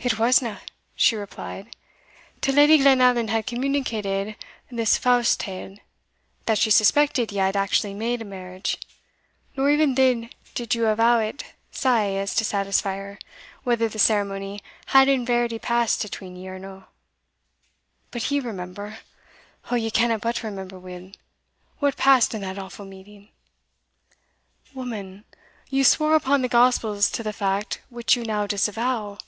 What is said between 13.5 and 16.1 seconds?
whether the ceremony had in verity passed